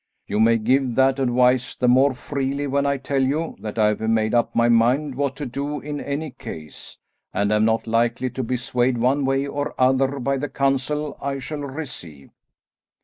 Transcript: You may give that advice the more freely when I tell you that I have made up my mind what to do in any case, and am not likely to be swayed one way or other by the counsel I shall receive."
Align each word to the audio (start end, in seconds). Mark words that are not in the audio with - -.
You 0.25 0.39
may 0.39 0.57
give 0.57 0.95
that 0.95 1.19
advice 1.19 1.75
the 1.75 1.87
more 1.87 2.15
freely 2.15 2.65
when 2.65 2.87
I 2.87 2.97
tell 2.97 3.21
you 3.21 3.55
that 3.59 3.77
I 3.77 3.89
have 3.89 4.01
made 4.01 4.33
up 4.33 4.55
my 4.55 4.67
mind 4.67 5.13
what 5.13 5.35
to 5.35 5.45
do 5.45 5.79
in 5.79 5.99
any 6.01 6.31
case, 6.31 6.97
and 7.31 7.53
am 7.53 7.65
not 7.65 7.85
likely 7.85 8.31
to 8.31 8.41
be 8.41 8.57
swayed 8.57 8.97
one 8.97 9.25
way 9.25 9.45
or 9.45 9.79
other 9.79 10.17
by 10.17 10.37
the 10.37 10.49
counsel 10.49 11.17
I 11.21 11.37
shall 11.37 11.59
receive." 11.61 12.31